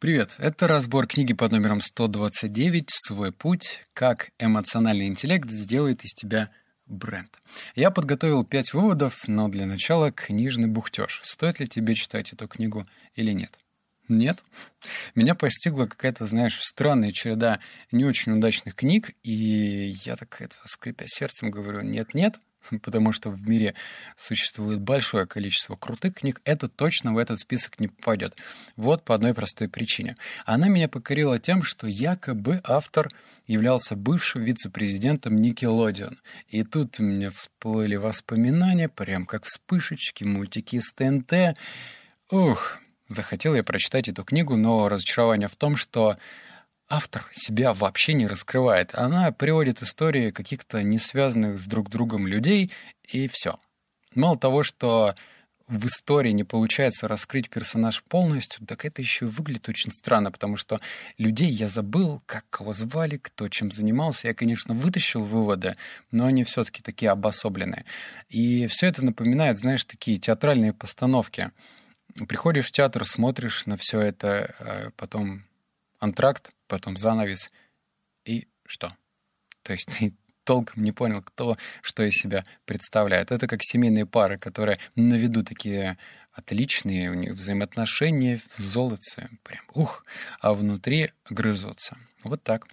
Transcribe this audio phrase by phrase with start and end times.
[0.00, 3.82] Привет, это разбор книги под номером 129 «Свой путь.
[3.94, 6.52] Как эмоциональный интеллект сделает из тебя
[6.86, 7.36] бренд».
[7.74, 11.20] Я подготовил пять выводов, но для начала книжный бухтеж.
[11.24, 13.58] Стоит ли тебе читать эту книгу или нет?
[14.06, 14.44] Нет.
[15.16, 17.58] Меня постигла какая-то, знаешь, странная череда
[17.90, 22.38] не очень удачных книг, и я так, это, скрипя сердцем, говорю, нет-нет,
[22.82, 23.74] потому что в мире
[24.16, 28.36] существует большое количество крутых книг, это точно в этот список не попадет.
[28.76, 30.16] Вот по одной простой причине.
[30.44, 33.10] Она меня покорила тем, что якобы автор
[33.46, 36.20] являлся бывшим вице-президентом Никелодион.
[36.48, 41.56] И тут у меня всплыли воспоминания, прям как вспышечки, мультики с ТНТ.
[42.30, 46.18] Ух, захотел я прочитать эту книгу, но разочарование в том, что
[46.88, 48.94] автор себя вообще не раскрывает.
[48.94, 52.72] Она приводит истории каких-то не связанных с друг другом людей,
[53.04, 53.58] и все.
[54.14, 55.14] Мало того, что
[55.68, 60.56] в истории не получается раскрыть персонаж полностью, так это еще и выглядит очень странно, потому
[60.56, 60.80] что
[61.18, 64.28] людей я забыл, как кого звали, кто чем занимался.
[64.28, 65.76] Я, конечно, вытащил выводы,
[66.10, 67.84] но они все-таки такие обособленные.
[68.30, 71.50] И все это напоминает, знаешь, такие театральные постановки.
[72.26, 75.44] Приходишь в театр, смотришь на все это, э, потом
[75.98, 77.50] антракт, потом занавес,
[78.24, 78.94] и что?
[79.62, 83.32] То есть ты толком не понял, кто что из себя представляет.
[83.32, 85.98] Это как семейные пары, которые на виду такие
[86.32, 90.04] отличные, у них взаимоотношения в золоце, прям ух,
[90.40, 91.98] а внутри грызутся.
[92.22, 92.66] Вот так.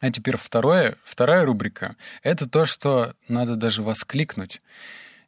[0.00, 4.60] А теперь второе, вторая рубрика— это то, что надо даже воскликнуть.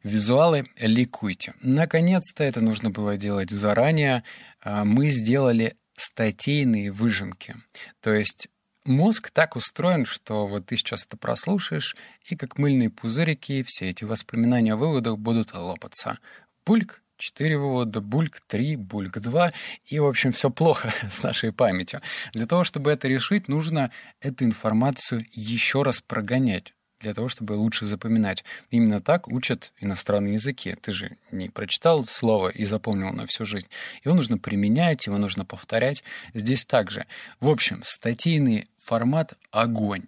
[0.03, 1.55] Визуалы ликуйте.
[1.61, 4.23] Наконец-то это нужно было делать заранее.
[4.61, 7.55] А, мы сделали статейные выжимки.
[8.01, 8.49] То есть
[8.85, 14.03] мозг так устроен, что вот ты сейчас это прослушаешь, и как мыльные пузырики все эти
[14.03, 16.19] воспоминания о выводах будут лопаться.
[16.65, 19.53] Бульк, 4 вывода, бульк 3, бульк 2,
[19.85, 22.01] и, в общем, все плохо с нашей памятью.
[22.33, 26.73] Для того, чтобы это решить, нужно эту информацию еще раз прогонять
[27.05, 28.43] для того, чтобы лучше запоминать.
[28.71, 30.75] Именно так учат иностранные языки.
[30.81, 33.67] Ты же не прочитал слово и запомнил на всю жизнь.
[34.03, 36.03] Его нужно применять, его нужно повторять.
[36.33, 37.05] Здесь также.
[37.39, 40.03] В общем, статейный формат— огонь.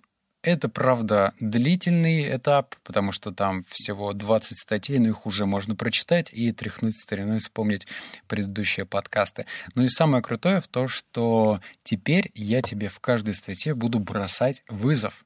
[0.47, 6.29] Это, правда, длительный этап, потому что там всего 20 статей, но их уже можно прочитать
[6.31, 7.85] и тряхнуть стариной, вспомнить
[8.29, 9.45] предыдущие подкасты.
[9.75, 14.63] Ну и самое крутое в том, что теперь я тебе в каждой статье буду бросать
[14.69, 15.25] вызов.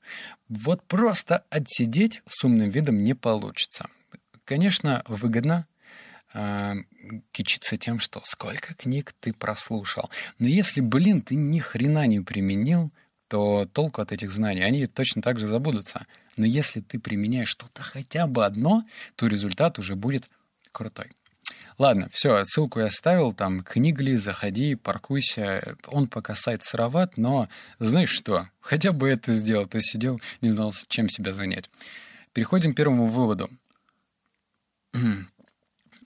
[0.49, 3.85] Вот просто отсидеть с умным видом не получится.
[4.43, 5.67] Конечно, выгодно
[6.33, 6.77] э,
[7.31, 10.09] кичиться тем, что сколько книг ты прослушал.
[10.39, 12.91] Но если, блин, ты ни хрена не применил,
[13.31, 16.05] то толку от этих знаний, они точно так же забудутся.
[16.35, 18.83] Но если ты применяешь что-то хотя бы одно,
[19.15, 20.29] то результат уже будет
[20.73, 21.13] крутой.
[21.77, 25.77] Ладно, все, ссылку я оставил, там книгли, заходи, паркуйся.
[25.87, 27.47] Он пока сайт сыроват, но
[27.79, 31.69] знаешь что, хотя бы это сделал, то сидел, не знал, чем себя занять.
[32.33, 33.49] Переходим к первому выводу.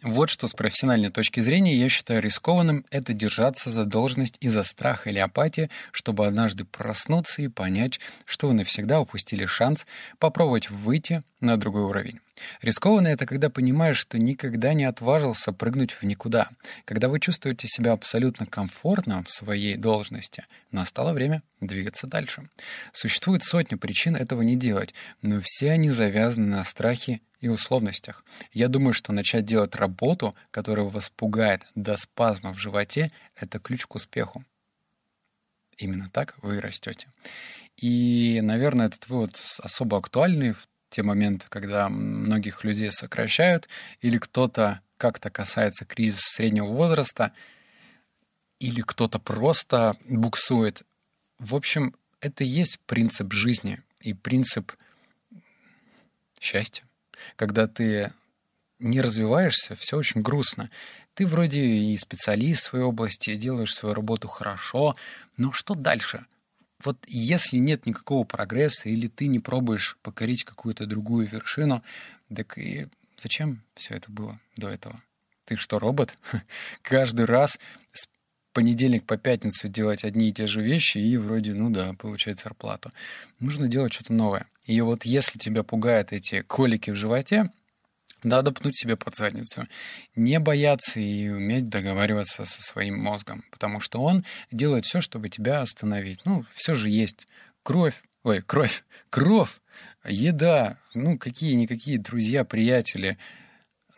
[0.06, 5.10] Вот что с профессиональной точки зрения я считаю рискованным— это держаться за должность из-за страха
[5.10, 9.88] или апатии, чтобы однажды проснуться и понять, что вы навсегда упустили шанс
[10.20, 12.20] попробовать выйти на другой уровень.
[12.62, 16.50] Рискованно это когда понимаешь, что никогда не отважился прыгнуть в никуда.
[16.86, 22.48] Когда вы чувствуете себя абсолютно комфортно в своей должности, настало время двигаться дальше.
[22.94, 24.94] Существует сотни причин этого не делать,
[25.24, 28.26] но все они завязаны на страхе и условностях.
[28.52, 33.86] Я думаю, что начать делать работу, которая вас пугает до спазма в животе, это ключ
[33.86, 34.44] к успеху.
[35.78, 37.08] Именно так вы растете.
[37.78, 43.70] И, наверное, этот вывод особо актуальный в те моменты, когда многих людей сокращают,
[44.02, 47.32] или кто-то как-то касается кризиса среднего возраста,
[48.60, 50.82] или кто-то просто буксует.
[51.38, 54.72] В общем, это и есть принцип жизни и принцип
[56.40, 56.86] счастья.
[57.36, 58.12] Когда ты
[58.80, 60.70] не развиваешься, все очень грустно.
[61.14, 64.96] Ты вроде и специалист в своей области, делаешь свою работу хорошо,
[65.38, 66.26] но что дальше?
[66.86, 71.84] вот если нет никакого прогресса, или ты не пробуешь покорить какую-то другую вершину,
[72.34, 75.02] так и зачем все это было до этого?
[75.46, 76.18] Ты что, робот?
[76.82, 77.60] Каждый раз
[77.94, 78.08] с
[78.54, 82.92] понедельник по пятницу делать одни и те же вещи и вроде, ну да, получать зарплату.
[83.40, 84.48] Нужно делать что-то новое.
[84.66, 87.50] И вот если тебя пугают эти колики в животе,
[88.24, 89.68] надо пнуть себе под задницу.
[90.16, 95.62] Не бояться и уметь договариваться со своим мозгом, потому что он делает все, чтобы тебя
[95.62, 96.26] остановить.
[96.26, 97.28] Ну, все же есть
[97.62, 99.60] кровь, ой, кровь, кровь,
[100.04, 103.20] еда, ну, какие-никакие друзья, приятели.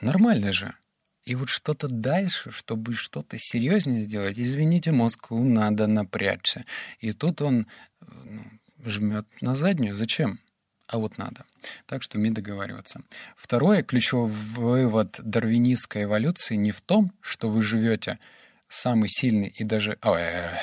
[0.02, 0.75] Нормально же.
[1.24, 6.66] И вот что-то дальше, чтобы что-то серьезнее сделать, извините, мозгу надо напрячься.
[7.00, 7.68] И тут он
[8.02, 8.44] ну,
[8.86, 9.96] жмет на заднюю.
[9.96, 10.40] Зачем?
[10.88, 11.45] А вот надо.
[11.86, 13.01] Так что уметь договариваться.
[13.36, 18.19] Второе, ключевой вывод дарвинистской эволюции не в том, что вы живете
[18.69, 19.98] самый сильный и даже...
[20.01, 20.22] Ой,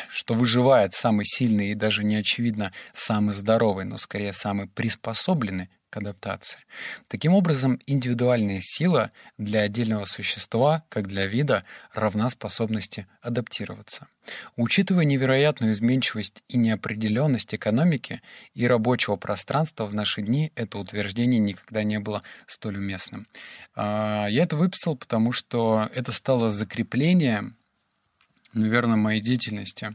[0.08, 6.60] что выживает самый сильный и даже не очевидно самый здоровый, но скорее самый приспособленный адаптации.
[7.08, 14.08] Таким образом, индивидуальная сила для отдельного существа, как для вида, равна способности адаптироваться.
[14.56, 18.22] Учитывая невероятную изменчивость и неопределенность экономики
[18.54, 23.26] и рабочего пространства в наши дни, это утверждение никогда не было столь уместным.
[23.74, 27.56] А, я это выписал, потому что это стало закреплением,
[28.54, 29.94] наверное, моей деятельности.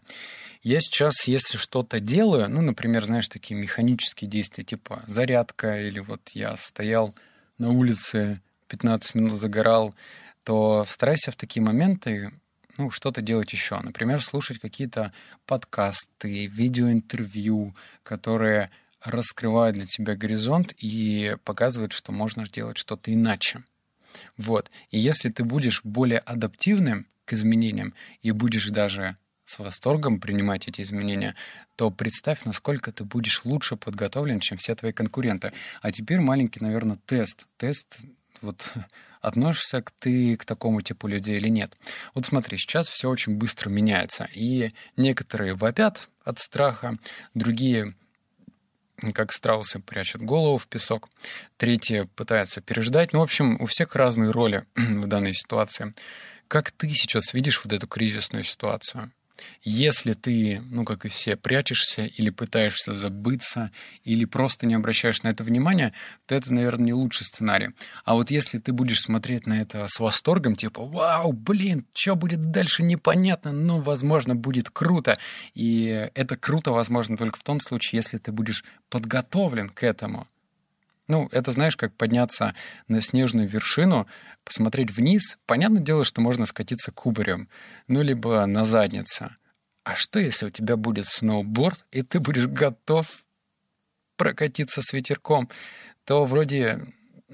[0.62, 6.22] Я сейчас, если что-то делаю, ну, например, знаешь, такие механические действия, типа зарядка, или вот
[6.34, 7.16] я стоял
[7.58, 9.96] на улице, 15 минут загорал,
[10.44, 12.32] то старайся в такие моменты
[12.78, 13.80] ну, что-то делать еще.
[13.82, 15.12] Например, слушать какие-то
[15.46, 18.72] подкасты, видеоинтервью, которые
[19.04, 23.64] раскрывают для тебя горизонт и показывают, что можно делать что-то иначе.
[24.38, 24.72] Вот.
[24.92, 27.94] И если ты будешь более адаптивным к изменениям
[28.24, 29.16] и будешь даже
[29.46, 31.36] с восторгом принимать эти изменения,
[31.76, 35.54] то представь, насколько ты будешь лучше подготовлен, чем все твои конкуренты.
[35.81, 37.48] А теперь маленький, наверное, тест.
[37.58, 38.02] Тест
[38.42, 38.74] вот
[39.22, 41.78] относишься к ты к такому типу людей или нет.
[42.16, 46.98] Вот смотри, сейчас все очень быстро меняется, и некоторые вопят от страха,
[47.34, 47.96] другие
[49.14, 51.10] как страусы прячут голову в песок,
[51.58, 53.14] третьи пытаются переждать.
[53.14, 55.94] Ну, в общем, у всех разные роли в данной ситуации.
[56.50, 59.12] Как ты сейчас видишь вот эту кризисную ситуацию?
[59.62, 63.69] Если ты, ну, как и все, прячешься или пытаешься забыться,
[64.04, 65.94] или просто не обращаешь на это внимания,
[66.25, 67.69] то это, наверное, не лучший сценарий.
[68.04, 72.50] А вот если ты будешь смотреть на это с восторгом, типа, вау, блин, что будет
[72.50, 75.19] дальше, непонятно, но, возможно, будет круто.
[75.54, 80.28] И это круто, возможно, только в том случае, если ты будешь подготовлен к этому.
[81.10, 82.54] Ну, это знаешь, как подняться
[82.88, 84.08] на снежную вершину,
[84.44, 85.40] посмотреть вниз.
[85.48, 87.50] Понятное дело, что можно скатиться кубарем,
[87.88, 89.36] ну, либо на заднице.
[89.84, 93.24] А что, если у тебя будет сноуборд, и ты будешь готов
[94.18, 95.50] прокатиться с ветерком?
[96.06, 96.80] То вроде,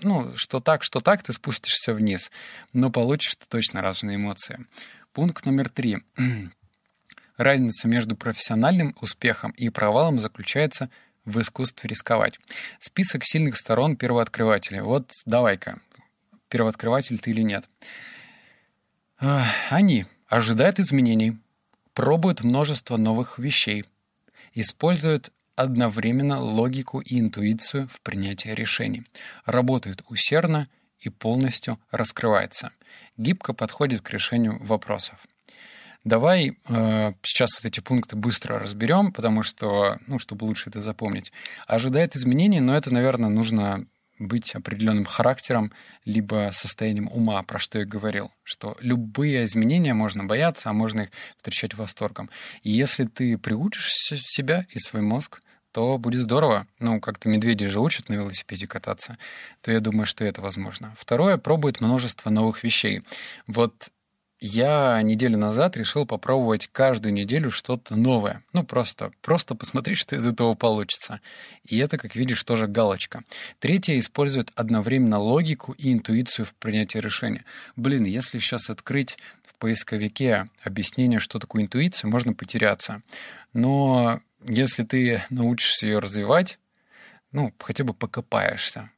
[0.01, 2.31] ну, что так, что так, ты спустишься вниз,
[2.71, 4.65] но получишь ты точно разные эмоции.
[5.11, 5.97] Пункт номер три.
[7.35, 10.89] Разница между профессиональным успехом и провалом заключается
[11.41, 12.39] искусстве рисковать.
[12.79, 14.83] Список сильных сторон первооткрывателя.
[14.83, 15.79] Вот давай-ка,
[16.49, 17.69] первооткрыватель ты или нет.
[19.69, 21.37] Они ожидают изменений,
[21.93, 23.85] пробуют множество новых вещей,
[24.53, 29.03] используют одновременно логику и интуицию в принятии решений,
[29.45, 30.67] работают усердно
[30.99, 32.71] и полностью раскрываются,
[33.17, 35.25] гибко подходят к решению вопросов.
[36.05, 41.33] Давай э, сейчас вот эти пункты быстро разберем, потому что, ну, чтобы лучше это запомнить.
[41.65, 43.87] Ожидает изменений, но это, наверное, нужно
[44.19, 45.73] быть определенным характером,
[46.05, 51.09] либо состоянием ума, про что я говорил, что любые изменения можно бояться, а можно их
[51.37, 52.29] встречать восторгом.
[52.61, 55.41] И если ты приучишь себя и свой мозг,
[55.71, 56.67] то будет здорово.
[56.79, 59.17] Ну, как-то медведи же учат на велосипеде кататься,
[59.61, 60.95] то я думаю, что это возможно.
[60.97, 63.01] Второе, пробует множество новых вещей.
[63.47, 63.89] Вот
[64.45, 68.43] я неделю назад решил попробовать каждую неделю что-то новое.
[68.53, 71.19] Ну, просто, просто посмотреть, что из этого получится.
[71.65, 73.23] И это, как видишь, тоже галочка.
[73.59, 77.43] Третье использует одновременно логику и интуицию в принятии решения.
[77.75, 83.01] Блин, если сейчас открыть в поисковике объяснение, что такое интуиция, можно потеряться.
[83.53, 86.59] Но если ты научишься ее развивать,
[87.31, 88.91] ну, хотя бы покопаешься,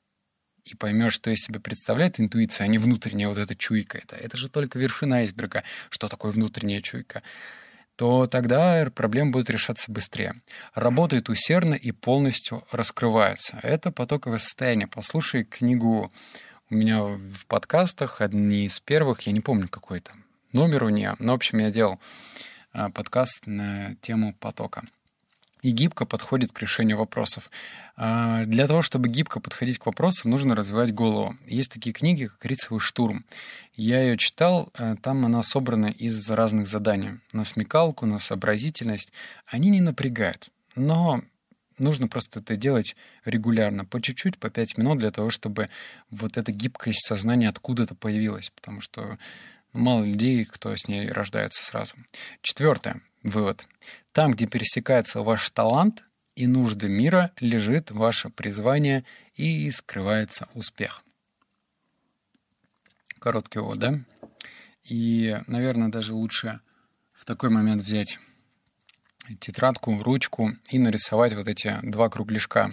[0.70, 3.98] и поймешь, что из себя представляет интуиция, а не внутренняя вот эта чуйка.
[3.98, 5.64] Это, это же только вершина айсберга.
[5.90, 7.24] Что такое внутренняя чуйка?
[7.96, 10.36] то тогда проблемы будут решаться быстрее.
[10.76, 13.60] Работают усердно и полностью раскрываются.
[13.64, 14.86] Это потоковое состояние.
[14.86, 16.14] Послушай книгу
[16.70, 21.16] у меня в подкастах, одни из первых, я не помню какой там номер у нее,
[21.18, 22.00] но, в общем, я делал
[22.72, 24.84] а, подкаст на тему потока
[25.62, 27.50] и гибко подходит к решению вопросов.
[27.96, 31.36] А, для того, чтобы гибко подходить к вопросам, нужно развивать голову.
[31.46, 33.26] Есть такие книги, как «Рицевый штурм».
[33.74, 37.20] Я ее читал, а, там она собрана из разных заданий.
[37.32, 39.12] На смекалку, на сообразительность.
[39.46, 41.22] Они не напрягают, но
[41.80, 42.96] нужно просто это делать
[43.26, 45.70] регулярно, по чуть-чуть, по пять минут, для того, чтобы
[46.10, 49.18] вот эта гибкость сознания откуда-то появилась, потому что
[49.74, 51.96] мало людей, кто с ней рождается сразу.
[52.42, 53.02] Четвертое.
[53.24, 53.68] Вывод.
[54.12, 56.06] Там, где пересекается ваш талант
[56.36, 59.06] и нужды мира, лежит ваше призвание
[59.36, 61.04] и скрывается успех.
[63.20, 64.00] Короткий вот, да?
[64.84, 66.62] И, наверное, даже лучше
[67.12, 68.20] в такой момент взять
[69.40, 72.72] тетрадку, ручку и нарисовать вот эти два кругляшка.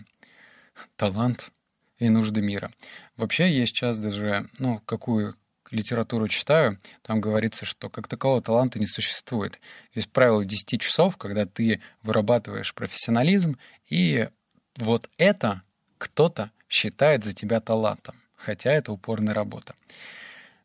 [0.96, 1.50] Талант
[1.98, 2.70] и нужды мира.
[3.16, 5.36] Вообще, я сейчас даже, ну, какую
[5.70, 9.60] литературу читаю, там говорится, что как такового таланта не существует.
[9.94, 14.28] Есть правило 10 часов, когда ты вырабатываешь профессионализм, и
[14.76, 15.62] вот это
[15.98, 19.74] кто-то считает за тебя талантом, хотя это упорная работа.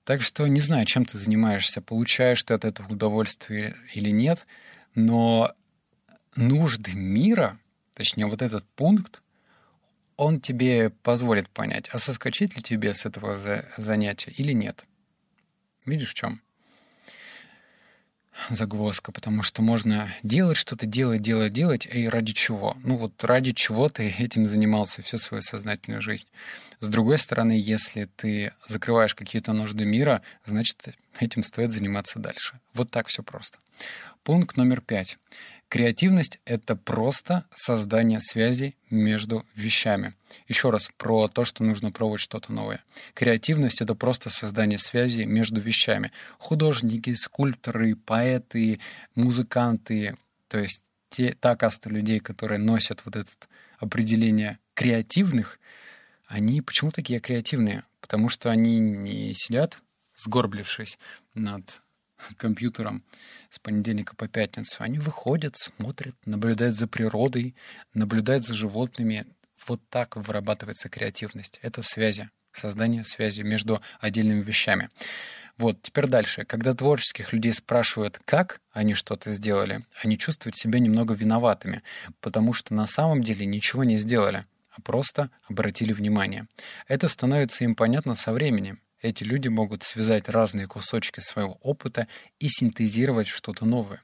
[0.03, 4.47] Так что не знаю, чем ты занимаешься, получаешь ты от этого удовольствие или нет,
[4.95, 5.53] но
[6.35, 7.59] нужды мира,
[7.93, 9.21] точнее вот этот пункт,
[10.19, 14.85] он тебе позволит понять, а соскочить ли тебе с этого за занятия или нет.
[15.85, 16.41] Видишь, в чем?
[18.49, 22.77] загвоздка, потому что можно делать что-то, делать, делать, делать, и ради чего?
[22.83, 26.25] Ну вот ради чего ты этим занимался всю свою сознательную жизнь.
[26.79, 32.59] С другой стороны, если ты закрываешь какие-то нужды мира, значит, этим стоит заниматься дальше.
[32.73, 33.57] Вот так все просто.
[34.23, 35.17] Пункт номер пять.
[35.69, 40.15] Креативность— это просто создание связей между вещами.
[40.47, 42.83] Еще раз про то, что нужно пробовать что-то новое.
[43.13, 46.11] Креативность— это просто создание связей между вещами.
[46.39, 48.79] Художники, скульпторы, поэты,
[49.13, 53.31] музыканты, то есть те, та каста людей, которые носят вот это
[53.77, 55.59] определение креативных,
[56.25, 57.83] они почему такие креативные?
[58.01, 59.83] Потому что они не сидят,
[60.15, 60.97] сгорблившись
[61.35, 61.81] над
[62.37, 63.03] компьютером
[63.49, 64.77] с понедельника по пятницу.
[64.79, 67.55] Они выходят, смотрят, наблюдают за природой,
[67.93, 69.25] наблюдают за животными.
[69.67, 71.59] Вот так вырабатывается креативность.
[71.61, 74.89] Это связи, создание связи между отдельными вещами.
[75.57, 76.45] Вот, теперь дальше.
[76.45, 81.83] Когда творческих людей спрашивают, как они что-то сделали, они чувствуют себя немного виноватыми,
[82.21, 86.47] потому что на самом деле ничего не сделали, а просто обратили внимание.
[86.87, 88.79] Это становится им понятно со временем.
[89.01, 92.07] Эти люди могут связать разные кусочки своего опыта
[92.39, 94.01] и синтезировать что-то новое.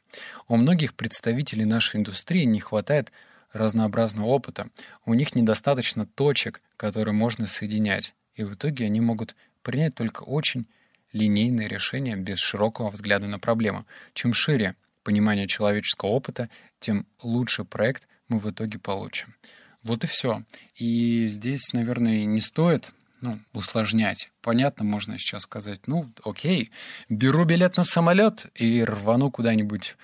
[0.47, 3.11] У многих представителей нашей индустрии не хватает
[3.51, 4.69] разнообразного опыта.
[5.05, 8.13] У них недостаточно точек, которые можно соединять.
[8.35, 10.65] И в итоге они могут принять только очень
[11.11, 13.85] линейные решения без широкого взгляда на проблему.
[14.13, 16.49] Чем шире понимание человеческого опыта,
[16.79, 19.35] тем лучше проект мы в итоге получим.
[19.83, 20.43] Вот и все.
[20.75, 22.93] И здесь, наверное, не стоит
[23.25, 24.29] ну, усложнять.
[24.41, 26.71] Понятно, можно сейчас сказать, ну, окей,
[27.09, 29.95] беру билет на самолет и рвану куда-нибудь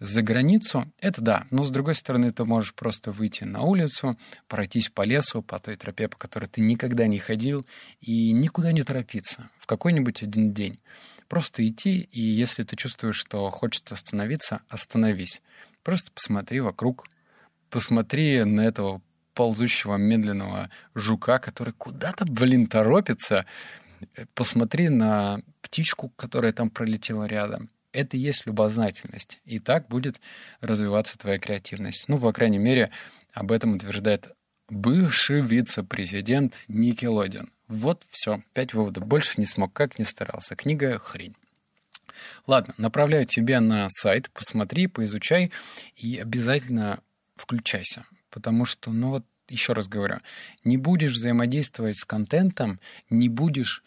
[0.00, 1.46] за границу, это да.
[1.50, 5.76] Но, с другой стороны, ты можешь просто выйти на улицу, пройтись по лесу, по той
[5.76, 7.64] тропе, по которой ты никогда не ходил,
[8.00, 10.80] и никуда не торопиться в какой-нибудь один день.
[11.28, 15.40] Просто идти, и если ты чувствуешь, что хочется остановиться, остановись.
[15.84, 17.06] Просто посмотри вокруг,
[17.70, 19.00] посмотри на этого
[19.34, 23.46] ползущего медленного жука, который куда-то, блин, торопится.
[24.34, 27.70] Посмотри на птичку, которая там пролетела рядом.
[27.92, 29.40] Это и есть любознательность.
[29.44, 30.20] И так будет
[30.60, 32.08] развиваться твоя креативность.
[32.08, 32.90] Ну, по крайней мере,
[33.32, 34.32] об этом утверждает
[34.68, 37.52] бывший вице-президент Никелодин.
[37.68, 39.06] Вот все, пять выводов.
[39.06, 40.56] Больше не смог, как не старался.
[40.56, 41.36] Книга хрень.
[42.46, 45.50] Ладно, направляю тебя на сайт, посмотри, поизучай
[45.96, 47.00] и обязательно
[47.36, 48.04] включайся.
[48.34, 50.16] Потому что, ну вот, еще раз говорю,
[50.64, 53.84] не будешь взаимодействовать с контентом, не будешь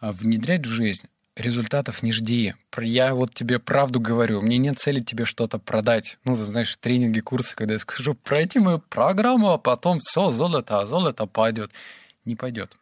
[0.00, 2.54] а, внедрять в жизнь, результатов не жди.
[2.76, 6.18] Я вот тебе правду говорю, мне нет цели тебе что-то продать.
[6.24, 10.84] Ну, знаешь, тренинги, курсы, когда я скажу, пройти мою программу, а потом все, золото, а
[10.84, 11.70] золото пойдет.
[12.26, 12.76] Не пойдет.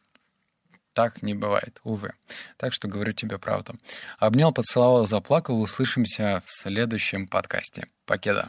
[0.94, 2.12] Так не бывает, увы.
[2.56, 3.74] Так что говорю тебе правду.
[4.18, 5.60] Обнял, поцеловал, заплакал.
[5.60, 7.86] Услышимся в следующем подкасте.
[8.04, 8.48] Покеда.